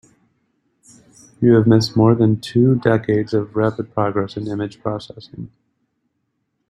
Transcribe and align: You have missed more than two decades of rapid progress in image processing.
You 1.41 1.53
have 1.53 1.67
missed 1.67 1.95
more 1.95 2.15
than 2.15 2.39
two 2.41 2.73
decades 2.77 3.35
of 3.35 3.55
rapid 3.55 3.93
progress 3.93 4.35
in 4.35 4.47
image 4.47 4.81
processing. 4.81 5.51